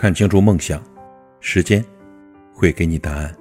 [0.00, 0.82] 看清楚梦想，
[1.40, 1.84] 时间
[2.54, 3.36] 会给你答案。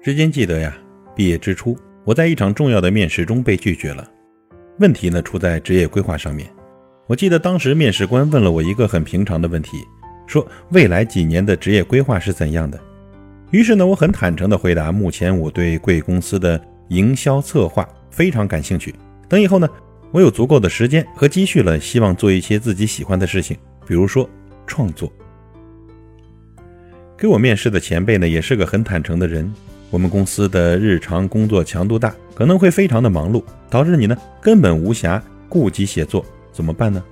[0.00, 0.76] 时间记得呀，
[1.14, 4.10] 毕业之初，我在一场重要的面试中被拒绝了。
[4.80, 6.50] 问题呢出在职业规划上面。
[7.06, 9.76] 我记得当时面试官问了我一个很平常的问题，
[10.26, 12.76] 说未来几年的职业规划是怎样的。
[13.52, 18.92] 于是呢，我很坦诚地回答：目前我对贵公司的营销策划非常感兴趣。
[19.28, 19.68] 等以后呢，
[20.10, 23.56] 我有足够的时间和积蓄了，希望做一些自己喜欢的事情，
[23.86, 24.28] 比如说。
[24.68, 25.12] 创作。
[27.16, 29.52] 给我面试的前辈呢，也是个很坦诚的人。
[29.90, 37.02] 我们公司的日常工作强度大，可能会非常的忙碌，导致你呢根本无暇顾及写作，怎么办呢？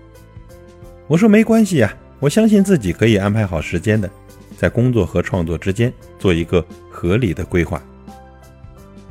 [1.09, 4.09] 我说没关系呀，我相信自己可以安排好时间的，
[4.57, 7.83] 在工作和创作之间做一个合理的规划。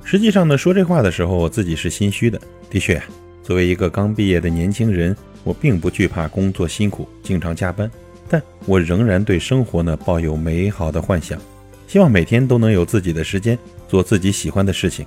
[0.03, 2.39] 实际上呢，说这话的时候，我自己是心虚的。
[2.69, 3.01] 的确，
[3.41, 7.89] 作为一个刚毕业的年轻人，我并不惧怕工作辛苦，经常加班。
[8.29, 11.39] 但我仍然对生活呢抱有美好的幻想，
[11.87, 15.05] 希望每天都能有自己的时间做自己喜欢的事情。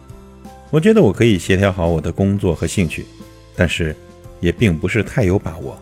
[0.70, 3.04] 我觉得我可以协调好我的工作和兴趣，
[3.56, 3.96] 但是
[4.40, 5.76] 也并不是太有把握。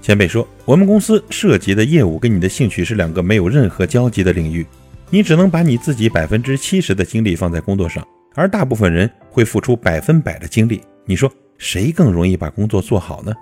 [0.00, 4.64] 前辈说，我们公司涉及的业务跟你的兴趣是两个没有任何交集的领域，
[5.10, 10.80] 你只能把你自己百分之七十的精力放在工作上，而大部分人会付出百分百的精力。
[11.04, 13.34] 你说谁更容易把工作做好呢？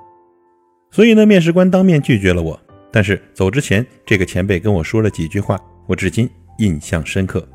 [0.91, 2.59] 所以呢，面试官当面拒绝了我。
[2.91, 6.29] 但是走之前，这个前辈跟我说了几句话，我至今
[6.59, 7.47] 印象深刻。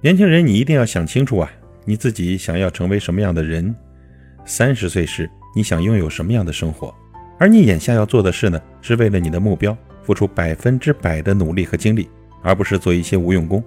[0.00, 1.48] 年轻人，你一定要想清楚啊，
[1.84, 3.72] 你自己想要成为什么样的人？
[4.44, 6.92] 三十岁时，你想拥有什么样的生活？
[7.38, 12.08] 而你眼下要做的事呢，是为了你的目标付出百分之百的努力和精力，
[12.42, 13.62] 而不是做一些无用功。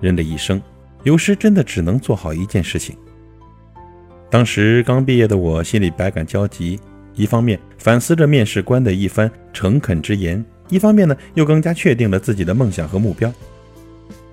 [0.00, 0.62] 人的一生，
[1.02, 2.96] 有时真的只能做好一件事情。
[4.30, 6.80] 当时刚毕业的我，心里百感交集。
[7.14, 13.32] 一方面反思着面试官的一番诚恳之言，一方面呢又更加确定了自己的梦想和目标。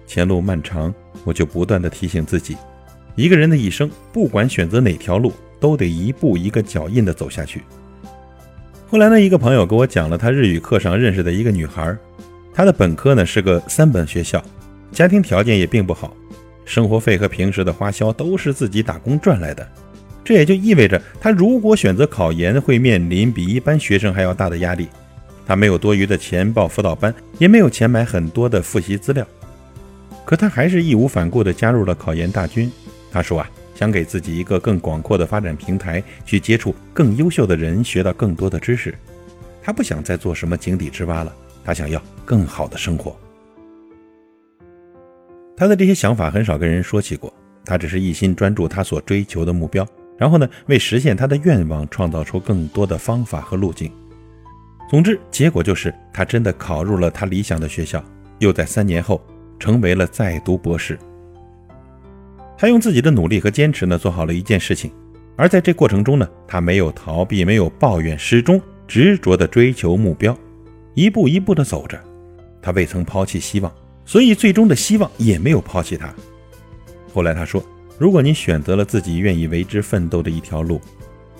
[0.05, 0.93] 前路漫长，
[1.23, 2.55] 我就不断的提醒自己，
[3.15, 7.61] 一个人的一生，不管选择哪条路，都得一步一个脚印的走下去。
[8.89, 11.93] 后来呢，一个朋友给我讲了他日语课上认识的一个女孩，
[12.53, 14.41] 她的本科呢是个三本学校，
[14.93, 16.15] 家庭条件也并不好，
[16.63, 19.67] 生活费和平时的花销都是自己打工赚来的。
[20.27, 24.85] 这也就意味着，他如果选择考研，会面临比一般学生还要大的压力。
[25.45, 29.25] 他没有多余的钱报辅导班，也没有钱买很多的复习资料。
[30.25, 32.69] 可他还是义无反顾地加入了考研大军。
[33.09, 38.93] 他说啊，想给自己一个更广阔的发展平台，去接触更优秀的人，学到更多的知识。
[39.63, 41.33] 他不想再做什么井底之蛙了，
[41.63, 43.17] 他想要更好的生活。
[45.55, 47.33] 他的这些想法很少跟人说起过，
[47.63, 49.87] 他只是一心专注他所追求的目标。
[50.17, 53.91] 然后呢，为实现他的愿望创造出更多的方法和路径。
[54.89, 58.03] 总之，结果就是他真的考入了他理想的学校，
[58.39, 59.21] 又在三年后
[59.59, 60.97] 成为了在读博士。
[62.57, 64.91] 他用自己的努力和坚持呢，做好了一件事情。
[65.35, 70.35] 而在这过程中呢，他没有逃避，没有抱怨，始终执着地追求目标，
[70.95, 71.99] 一步一步地走着。
[72.59, 73.71] 他未曾抛弃希望，
[74.03, 76.11] 所以最终的希望也没有抛弃他。
[77.13, 77.63] 后来他说。
[77.97, 80.79] 如果你选择了自己愿意为之奋斗的一条路，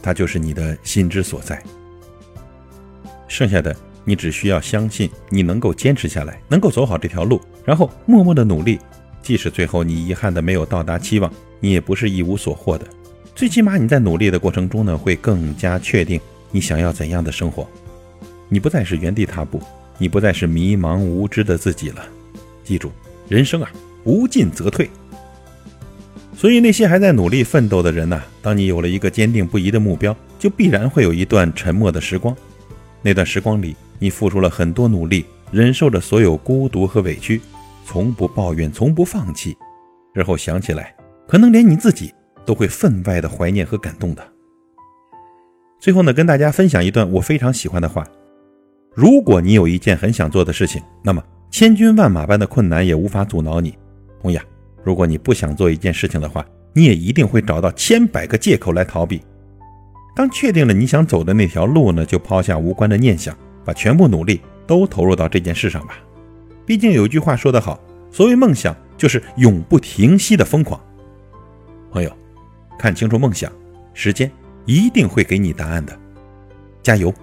[0.02, 1.62] 它就是你的心之所在。
[3.28, 8.80] 剩下的，你只需要相信你能够坚持下来，能够走好这条路，然后默默的努力。
[9.22, 12.88] 即使最后你遗憾的没有到达期望，你也不是一无所获的。
[13.36, 16.20] 最起码你在努力的过程中呢，会更加确定
[16.50, 17.68] 你想要怎样的生活。
[18.50, 19.62] 你不再是原地踏步，
[19.98, 22.04] 你不再是迷茫无知的自己了。
[22.64, 22.92] 记住，
[23.28, 23.70] 人生啊，
[24.04, 24.90] 不进则退。
[26.38, 32.36] 所以，那些还在努力奋斗的人呐，当你有了一个坚定不移的目标，就必然会有一段沉默的时光。
[33.02, 37.42] 那段时光里，你付出了很多努力，忍受着所有孤独和委屈，
[37.84, 39.58] 从不抱怨，从不放弃。
[40.14, 40.96] 日后想起来，
[41.28, 42.14] 可能连你自己
[42.46, 44.24] 都会分外的怀念和感动的。
[45.80, 48.08] 最后呢，跟大家分享一段我非常喜欢的话：
[48.94, 53.76] 如果你有一件很想做的事情，那么千军万马般的困难也无法阻挠你。
[54.22, 54.44] 同样。
[54.88, 59.22] 如果你不想做一件事情的话，你也一定会找到千百个借口来逃避。
[60.16, 65.96] 当确定了你想走的那条路呢，就抛下无关的念想，把全部努力都投入到这件事上吧。
[66.66, 67.78] 毕竟有句话说得好，
[68.10, 70.80] 所谓梦想就是永不停息的疯狂。
[71.92, 72.10] 朋友，
[72.80, 73.52] 看清楚梦想，
[73.94, 74.32] 时间
[74.66, 76.00] 一定会给你答案的。
[76.82, 77.14] 加油！